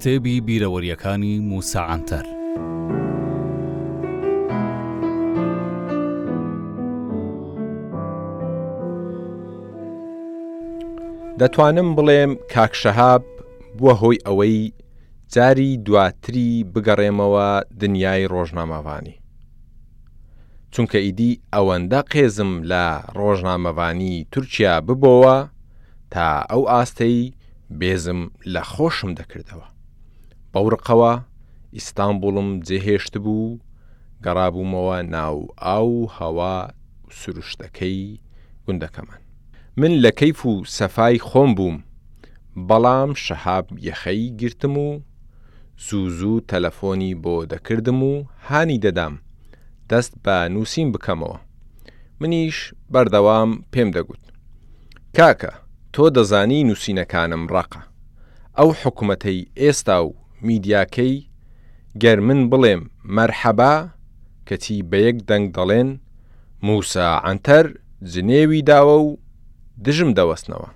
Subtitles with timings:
[0.00, 2.26] کتێبی بیرەوەریەکانی موساعاتەر.
[11.40, 13.22] دەتوانم بڵێم کاکشەهاب
[13.78, 14.58] بووە هۆی ئەوەی
[15.34, 17.48] جاری دواتری بگەڕێمەوە
[17.80, 19.14] دنیای ڕۆژنامەوانی.
[20.72, 22.84] چونکە ئیدی ئەوەندە قێزم لە
[23.18, 25.36] ڕۆژنامەوانی تورکیا ببەوە
[26.12, 27.18] تا ئەو ئاستەی
[27.80, 28.20] بێزم
[28.54, 29.68] لە خۆشم دەکردەوە.
[30.54, 31.12] بەورقەوە
[31.76, 33.58] ئیستانبولم جێهێشت بوو
[34.24, 36.56] گەڕابوومەوە ناو ئاو هەوا
[37.18, 38.00] سروشتەکەی
[38.64, 39.20] گوندەکەمان
[39.80, 41.76] من لە کەیف و سەفای خۆم بووم
[42.68, 44.88] بەڵام شەهاب یەخەی گرتم و
[45.88, 48.12] زوو زوو تەلەفۆنی بۆ دەکردم و
[48.48, 49.14] هانی دەدام
[49.90, 51.36] دەست بە نووسین بکەمەوە
[52.20, 52.58] منیش
[52.92, 54.24] بەردەوام پێم دەگوت
[55.16, 55.50] کاکە
[55.94, 57.82] تۆ دەزانی نووسینەکانم ڕقە
[58.58, 61.14] ئەو حکوومەتەی ئێستا و میدیاکەی
[62.02, 62.82] گەر من بڵێم
[63.16, 63.74] مەرحەبا
[64.48, 65.88] کەچی بە یەک دەنگ دەڵێن
[66.66, 67.66] موساعاتەر
[68.12, 69.08] جنێوی داوە و
[69.84, 70.70] دژم دەوەستنەوە.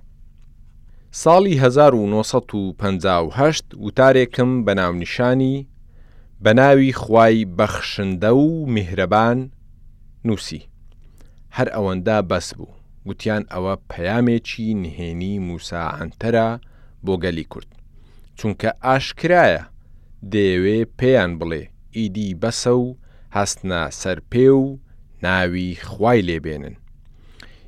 [1.22, 5.56] ساڵی 1950 وتارێکم بە ناونیشانی
[6.44, 9.38] بە ناوی خوای بەخشندە و میهرەبان
[10.24, 10.62] نووسی.
[11.56, 12.72] هەر ئەوەندە بەس بوو،
[13.06, 16.48] گوتیان ئەوە پەیامێکی نهێنی موساعاتەرە
[17.04, 17.70] بۆ گەلی کورد.
[18.40, 19.62] چونکە ئاشکرایە
[20.32, 21.62] دەیەوێ پێیان بڵێ
[21.96, 22.86] ئیدی بەسە و
[23.36, 24.66] هەستنا سەرپێ و
[25.24, 26.76] ناوی خوای لێبێنن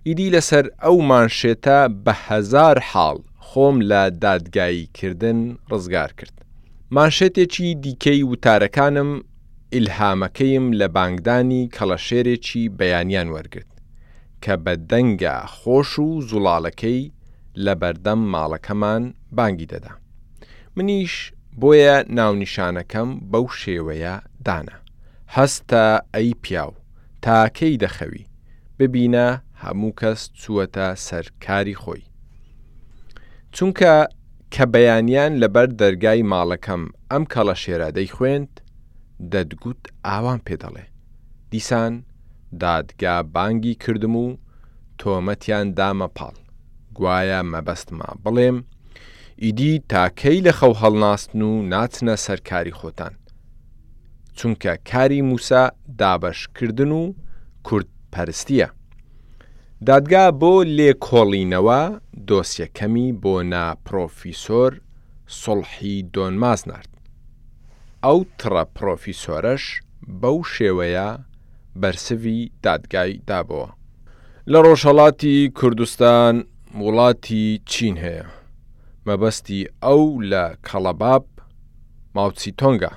[0.06, 5.39] ئیدی لەسەر ئەو مانشێتە بە هەزار حاڵ خۆم لە دادگاییکردن
[5.70, 6.37] ڕزگار کرد
[6.97, 9.11] مانشێتێکی دیکەی وتارەکانم
[9.75, 13.72] ئیلهامەکەیم لە بانگدانی کەڵەشێرێکی بەیانیان وەرگرت
[14.42, 17.00] کە بە دەنگە خۆش و زوڵالەکەی
[17.64, 19.03] لە بەردەم ماڵەکەمان
[19.37, 19.92] بانگی دەدا
[20.78, 21.14] منیش
[21.62, 24.14] بۆیە ناونیشانەکەم بەو شێوەیە
[24.47, 24.76] دانا
[25.37, 25.82] هەستە
[26.14, 26.72] ئەی پیاو
[27.25, 28.25] تاکەی دەخەوی
[28.78, 29.28] ببینە
[29.62, 32.03] هەموو کەس چووەتە سەرکاری خۆی
[33.56, 33.94] چونکە
[34.54, 38.53] کە بەیانیان لەبەر دەرگای ماڵەکەم ئەم کەڵە شێرادەی خوێند
[39.32, 40.87] دەدگوت ئاوان پێدەڵێ
[41.50, 41.93] دیسان
[42.62, 44.26] دادگا بانگی کردم و
[45.00, 46.34] تۆمەتیان دامە پاڵ
[46.97, 48.58] گوایە مەبەستما بڵێم
[49.42, 53.14] ئیدی تاکەی لە خەو هەڵناستن و ناچنە سەرکاری خۆتان
[54.38, 55.64] چونکە کاری موسا
[56.00, 57.12] دابەشکردن و
[57.66, 58.69] کورد پەرستیە
[59.86, 61.80] دادگا بۆ لێکۆڵینەوە
[62.28, 64.72] دۆسیەکەمی بۆ ناپۆفیسۆر
[65.41, 66.91] سڵحی دۆنماز نرد
[68.04, 69.64] ئەو تڕە پرۆفیسۆرەش
[70.20, 71.08] بەو شێوەیە
[71.80, 73.69] بەرسوی دادگای دابەوە
[74.50, 76.34] لە ڕۆژهڵاتی کوردستان
[76.82, 78.26] وڵاتی چین هەیە
[79.09, 81.25] مەبەستی ئەو لە کەڵەباب
[82.17, 82.91] ماوچی تۆنگە.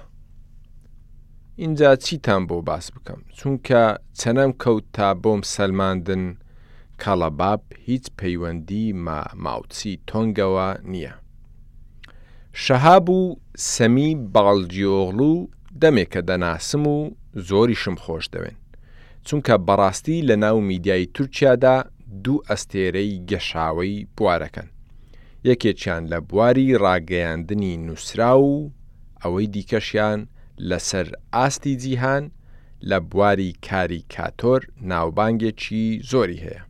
[1.61, 3.83] اینجا چیتان بۆ باس بکەم چونکە
[4.19, 6.23] چەنەم کەوت تا بۆم سەلماندن
[7.01, 11.13] کەڵەباب هیچ پەیوەندی ما ماوچی تۆنگەوە نییە.
[12.63, 13.19] شەهاب و
[13.73, 15.47] سەمی باڵجیۆغڵ و
[15.81, 16.97] دەمێکە دەناسم و
[17.47, 18.57] زۆریشم خۆش دەوێن
[19.25, 21.75] چونکە بەڕاستی لە ناو میدیای تورکیادا
[22.23, 24.67] دوو ئەستێرەی گەشاوەی بوارەکەن
[25.47, 28.71] یەکێکیان لە بواری ڕاگەیاندنی نووسرا و
[29.23, 30.19] ئەوەی دیکەشیان
[30.69, 32.23] لەسەر ئاستی جیهان
[32.89, 34.61] لە بواری کاریکاتۆر
[34.91, 36.61] ناوبانگێکی زۆری هەیە.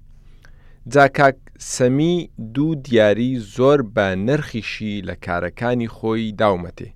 [0.93, 1.37] جاکاک
[1.75, 2.15] سەمی
[2.55, 6.89] دوو دیاری زۆر بە نرخیشی لە کارەکانی خۆی داومەتێ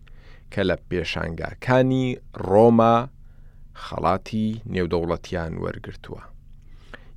[0.52, 2.08] کە لە پێشانگاکانی
[2.48, 2.98] ڕۆما
[3.84, 6.22] خەڵاتی نێودەوڵەتیان وەرگرتووە.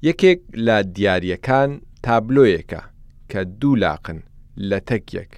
[0.09, 1.71] یەکێک لە دیاریەکان
[2.05, 2.81] تابلۆیەکە
[3.31, 4.21] کە دوو لاقن
[4.71, 5.33] لە تەکیەک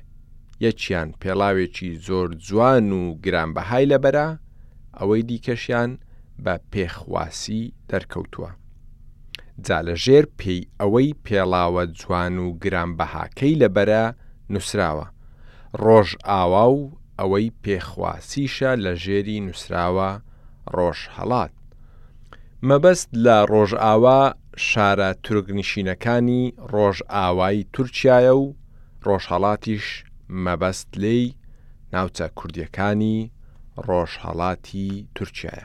[0.66, 4.28] یەکیان پێڵاوێکی زۆر جوان و گرانبەهای لەبەرە
[4.98, 5.90] ئەوەی دیکەشیان
[6.44, 8.50] بە پێخواسی دەرکەوتووە.
[9.66, 14.04] جا لە ژێر پێی ئەوەی پێڵاوە جوان و گرانبەهاکەی لەبەرە
[14.52, 15.06] نووسراوە.
[15.84, 16.80] ڕۆژ ئاوا و
[17.20, 20.10] ئەوەی پێخواسیشە لە ژێری نووسراوە
[20.76, 21.52] ڕۆژ هەڵات.
[22.68, 24.20] مەبەست لە ڕۆژ ئاوا
[24.68, 28.44] شارە تورگنشینەکانی ڕۆژ ئاوای تورکایە و
[29.06, 29.84] ڕۆژهڵاتیش
[30.44, 31.24] مەبەست لێی
[31.94, 33.18] ناوچە کوردیەکانی
[33.86, 35.62] ڕۆژهڵاتی تورکیاە.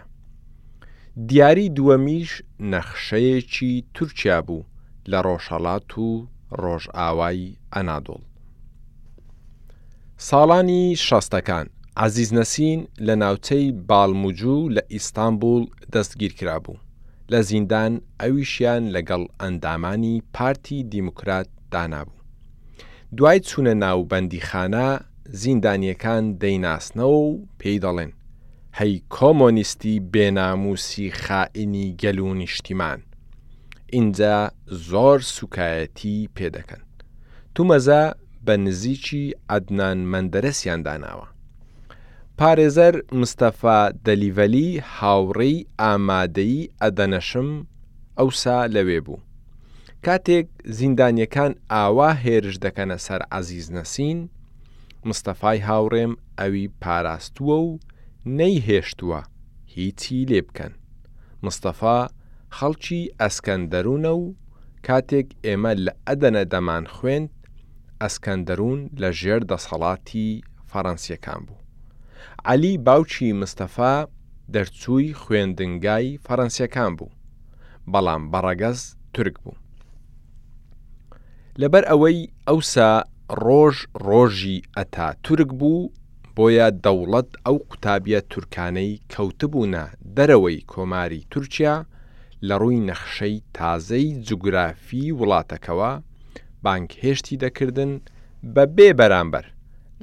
[1.27, 2.31] دیاری دووەمیش
[2.74, 4.63] نەخشەیەکی تورکیا بوو
[5.12, 6.07] لە ڕۆژهڵات و
[6.62, 7.39] ڕۆژئاوای
[7.74, 8.21] ئەنادۆڵ.
[10.30, 11.65] ساڵانی شەستەکان
[12.06, 15.63] عزیز نەسین لە ناوچەی باڵموجوو لە ئیستانبول
[15.94, 16.77] دەستگیر کرا بوو.
[17.31, 22.23] لە زیندان ئەویشیان لەگەڵ ئەندامانی پارتی دیموکرات دانابوو.
[23.18, 24.88] دوای چوونە ناو بەندیخانە
[25.42, 28.12] زیندانیەکان دەیناسنەوە و پێی دەڵێن
[28.80, 33.00] هەی کۆمۆنیستی بێناموسی خائینی گەل و نیشتیمان
[33.95, 34.38] اینجا
[34.89, 36.81] زۆر سوکایەتی پێدەکەن
[37.56, 38.04] تومەزە
[38.45, 41.27] بە نزیکی ئەدنان مەندەرەسیان داناوە
[42.39, 47.50] پارێزەر مستەفا دەلیڤەلی هاوڕێی ئامادەی ئەدەنەشم
[48.18, 49.19] ئەوسا لەوێ بوو
[50.08, 50.48] کاتێک
[50.80, 54.20] زیندانیەکان ئاوا هێرش دەکەنە سەر عزیز نەسین،
[55.10, 57.72] مستەفای هاوڕێم ئەوی پاراستووە و
[58.40, 59.22] نەیهێشتووە
[59.76, 60.74] هیچی لێ بکەن.
[61.46, 62.00] مستەفا
[62.58, 64.26] خەڵکی ئەسکەندەرونە و
[64.88, 67.30] کاتێک ئێمە لە ئەدەنە دەمان خوێند
[68.04, 70.30] ئەسکەندەرون لە ژێر دەسەڵاتی
[70.70, 71.60] فەڕەنسیەکان بوو.
[72.52, 73.94] علی باوچی مستەفا
[74.54, 77.12] دەرچووی خوێندنگای فەڕەنسیەکان بوو،
[77.92, 78.80] بەڵام بەڕەگەز
[79.16, 79.58] ترک بوو.
[81.62, 82.92] لەبەر ئەوەی ئەوسا
[83.46, 83.76] ڕۆژ
[84.08, 85.92] ڕۆژی ئەتا تورک بوو
[86.36, 89.84] بۆیە دەوڵەت ئەو قوتابیە تورکانەی کەوتبوونە
[90.16, 91.76] دەرەوەی کۆماری تورکیا
[92.48, 95.92] لە ڕووی نەخشەی تازەی جوگرافی وڵاتەکەەوە
[96.64, 97.92] بانکهێشتی دەکردن
[98.54, 99.46] بە بێ بەرامبەر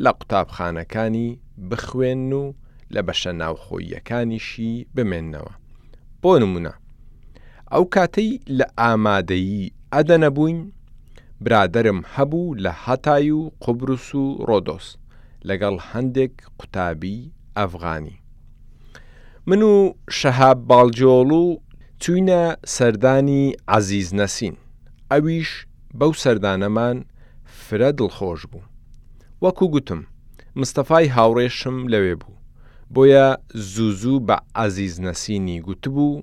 [0.05, 1.29] لە قوتابخانەکانی
[1.71, 2.45] بخوێن و
[2.95, 5.53] لە بەشە ناوخۆیەکانیشی بمێننەوە
[6.23, 6.75] بۆ نمونە
[7.73, 10.61] ئەو کاتەی لە ئامادەیی ئەدەنەبووین
[11.41, 14.87] برادرم هەبوو لە هەتای و قوبرس و ڕۆدۆس
[15.49, 18.19] لەگەڵ هەندێک قوتابی ئەفغانی.
[19.47, 19.75] من و
[20.19, 21.57] شەهاب باڵجۆڵ و
[22.03, 22.43] چوینە
[22.77, 24.57] سەردانی عزیز نەسین،
[25.13, 25.51] ئەویش
[25.99, 26.97] بەو سەردانەمان
[27.69, 28.63] فرە دڵخۆش بوو.
[29.43, 30.03] وەکو گوتم،
[30.61, 32.37] مستەفای هاوڕێشم لەوێ بوو.
[32.95, 33.29] بۆیە
[33.73, 36.23] زووزوو بە عزیز نەسینی گوتبوو،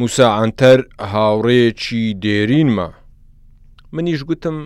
[0.00, 0.80] موساعاتەر
[1.12, 2.88] هاوڕێکی دێرینمە
[3.92, 4.58] منیش گوتم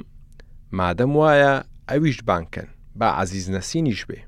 [0.81, 1.53] مادەم وایە
[1.91, 2.69] ئەویش بانکەن
[2.99, 4.21] با عزیز نەسینیش بێ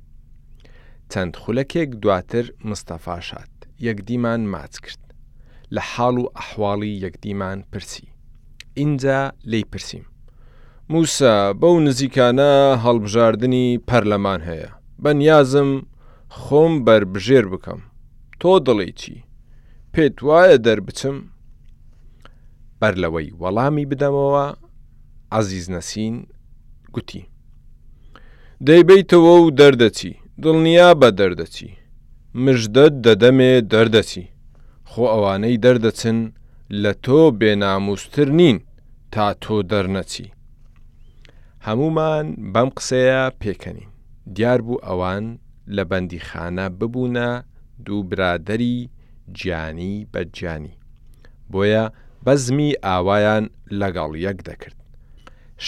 [1.12, 3.52] چەند خولەکێک دواتر مستەفاشات
[3.86, 5.02] یەکدیمان ماچ کرد
[5.74, 8.06] لە حاڵ و ئەحواڵی یەکدیمان پرسی
[8.80, 9.18] اینجا
[9.50, 10.06] لی پرسییم
[10.92, 12.52] موسا بەو نزیکانە
[12.84, 14.70] هەڵبژاردننی پەرلەمان هەیە
[15.02, 15.70] بەنیازم
[16.38, 17.80] خۆم بربژێر بکەم
[18.40, 19.14] تۆ دڵی چی
[19.94, 21.16] پێت وایە دەربچم
[22.80, 24.46] بەر لەوەی وەڵامی بدەمەوە
[25.32, 26.16] عزیز نەسین
[26.94, 27.22] گوتی
[28.66, 30.12] دەیبیتەوە و دەردەچی
[30.42, 31.70] دڵنیا بە دەردەچی
[32.44, 34.24] مژدەت دەدەمێ دەردەچی
[34.90, 36.18] خۆ ئەوانەی دەردەچن
[36.82, 38.58] لە تۆ بێناموستتر نین
[39.12, 40.34] تا تۆ دەرنەچی
[41.66, 43.88] هەمومان بەم قسەیە پێکەنین
[44.34, 45.24] دیار بوو ئەوان
[45.76, 47.30] لە بەندیخانە ببوونە
[47.86, 48.76] دوو برادری
[49.38, 50.72] گیانی بەجیانی
[51.52, 51.84] بۆیە
[52.26, 53.44] بەزمی ئاوایان
[53.80, 54.85] لەگەڵ یەک دەکرد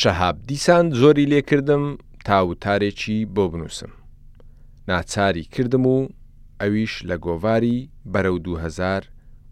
[0.00, 1.85] شەهاب دیسان زۆری لێکردم
[2.26, 3.90] تاوتارێکی بۆ بنووسم.
[4.88, 5.96] ناچاری کردم و
[6.62, 7.79] ئەویش لە گۆواری
[8.12, 9.02] بەرەو 2000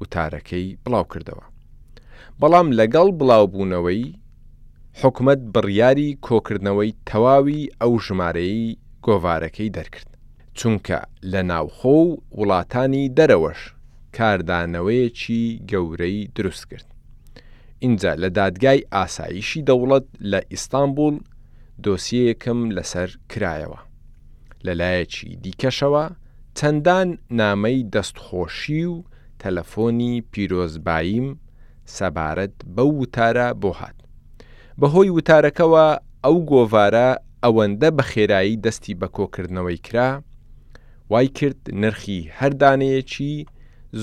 [0.00, 1.44] وتارەکەی بڵاو کردەوە.
[2.40, 4.04] بەڵام لەگەڵ بڵاوبوونەوەی
[5.00, 10.10] حکومت بڕیاری کۆکردنەوەی تەواوی ئەو ژمارەی گۆوارەکەی دەرکرد.
[10.58, 10.98] چونکە
[11.32, 13.60] لە ناوخۆ و وڵاتانی دەرەوەش
[14.16, 16.95] کاردانەوەیەکی گەورەی دروست کرد.
[17.78, 21.16] اینجا لە دادگای ئاساییشی دەوڵەت لە ئیستانبول
[21.84, 23.78] دۆسیەکەم لەسەر کرایەوە.
[24.66, 26.04] لەلایەکی دیکەشەوە
[26.58, 27.08] چەندان
[27.38, 29.04] نامەی دەستخۆشی و
[29.42, 31.28] تەلەفۆنی پیرۆزباییم
[31.96, 33.96] سەبارەت بە وتارە بۆ هات.
[34.80, 35.86] بەهۆی وتارەکەەوە
[36.24, 37.10] ئەو گۆڤارە
[37.44, 40.10] ئەوەندە بە خێرایی دەستی بە کۆکردنەوەی کرا،
[41.10, 43.34] وای کرد نرخی هەردانەیەکی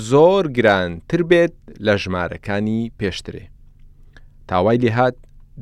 [0.09, 1.55] زۆر گرانتر بێت
[1.86, 3.45] لە ژمارەکانی پێشترێ.
[4.47, 5.15] تاوای لێهات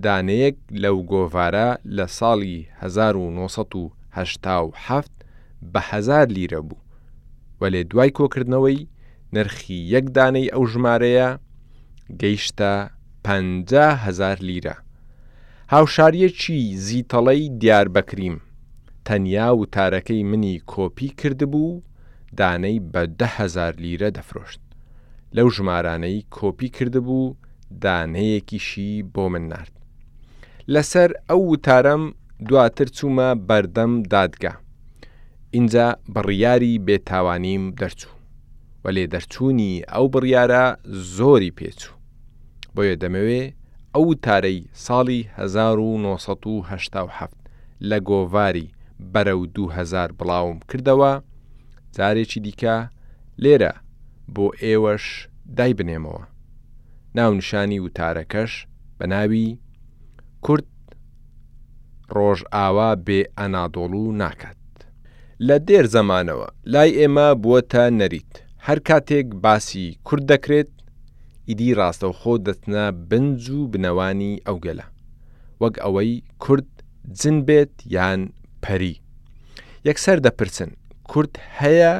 [0.05, 5.09] دانەیەک لەو گۆڤارە لە ساڵی 1970
[5.73, 6.77] بە هزار لیرە بوو
[7.59, 8.79] و لێ دوای کۆکردنەوەی
[9.35, 11.29] نرخی یەک دانەی ئەو ژمارەیە
[12.21, 12.73] گەیشتە
[13.25, 14.75] 500هزار لیرە
[15.73, 18.37] هاوشارەکی زیتەڵەی دیار بەکریم
[19.07, 21.81] تەنیا و تارەکەی منی کۆپی کردبوو
[22.39, 24.61] دانەی بە دههزار لیرە دەفرۆشت
[25.35, 27.25] لەو ژمارانەی کۆپی کردبوو
[27.83, 29.71] دانەیەکیشی بۆ من نرد.
[30.73, 32.03] لەسەر ئەو وتارەم
[32.49, 34.53] دواتر چوومە بەردەم دادگا.
[35.55, 38.15] اینجا بڕیاری بێتاوانیم دەرچوو.
[38.83, 40.63] وە لێ دەرچوونی ئەو بڕیارە
[41.15, 41.95] زۆری پێچوو.
[42.75, 43.43] بۆیە دەمەوێ
[43.95, 47.31] ئەو تارەی ساڵی 1970
[47.89, 48.67] لە گۆڤاری
[49.13, 51.11] بەرە و 2000 بڵاوم کردەوە،
[51.97, 52.75] جارێکی دیکە
[53.43, 53.73] لێرە
[54.35, 55.05] بۆ ئێوەش
[55.57, 56.23] دای بنێمەوە.
[57.15, 58.51] ناونشانی وتارەکەش
[58.97, 59.47] بە ناوی
[60.45, 60.67] کورد
[62.17, 64.59] ڕۆژ ئاوا بێ ئەنادۆڵ و ناکات.
[65.47, 68.31] لە دێر زەمانەوە لای ئێمە بووەتە نەریت
[68.67, 70.71] هەر کاتێک باسی کورد دەکرێت
[71.49, 74.85] ئیدی ڕاستەوخۆ دەستنە بنج و بنەوانی ئەو گەلە
[75.61, 76.13] وەک ئەوەی
[76.43, 76.69] کورد
[77.19, 78.21] جن بێت یان
[78.63, 78.95] پەری
[79.87, 80.69] یەکسەر دەپرسن
[81.11, 81.93] کورد هەیە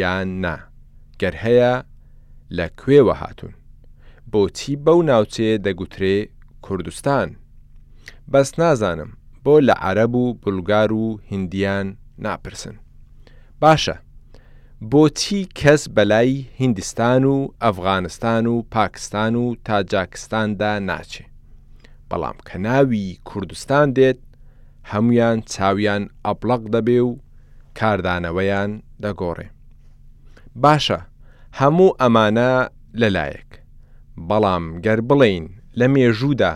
[0.00, 0.54] یان نا
[1.20, 1.72] گەر هەیە
[2.56, 3.54] لە کوێوە هاتوون
[4.32, 6.16] بۆچی بەو ناوچەیە دەگوترێ
[6.66, 7.28] کوردستان
[8.32, 9.10] بەس نازانم
[9.44, 11.86] بۆ لە عەرەب و بولگار و هندیان
[12.24, 12.76] ناپرسن
[13.62, 13.96] باشە
[14.92, 21.24] بۆچی کەس بەلای هندستان و ئەفغانستان و پاکستان و تاجاکستاندا ناچێ
[22.10, 24.18] بەڵام کە ناوی کوردستان دێت
[24.92, 27.10] هەمویان چاویان ئەبلەق دەبێ و
[27.78, 28.70] کاردانەوەیان
[29.02, 29.48] دەگۆڕێ
[30.62, 30.98] باشە
[31.60, 32.50] هەموو ئەمانە
[33.00, 33.47] لەلایەک
[34.28, 35.44] بەڵام گەر بڵین
[35.78, 36.52] لە مێژوودا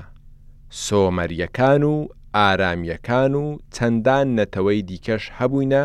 [0.85, 1.95] سۆمەریەکان و
[2.37, 5.85] ئارامیەکان و چەندان نەتەوەی دیکەش هەبووینە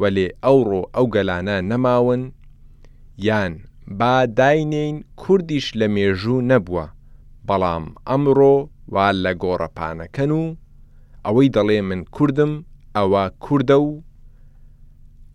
[0.00, 2.22] و لێ ئەوڕۆ ئەو گەلانە نەماون
[3.26, 3.52] یان
[3.98, 6.86] با داینین کوردیش لە مێژوو نەبووە
[7.48, 8.56] بەڵام ئەمڕۆ
[8.94, 10.44] وا لە گۆڕەپانەکەن و
[11.26, 12.52] ئەوەی دەڵێ من کوردم
[12.96, 13.90] ئەوە کووردە و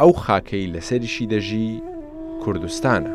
[0.01, 1.69] ئەو خاکەی لەسەریشی دەژی
[2.43, 3.13] کوردستانە.